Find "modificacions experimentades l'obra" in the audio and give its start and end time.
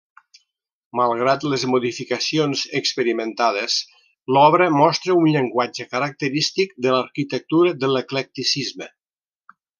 1.73-4.67